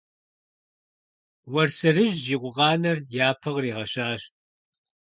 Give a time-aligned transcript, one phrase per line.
[1.51, 4.21] Уэрсэрыжь и гукъанэр япэ къригъэщащ.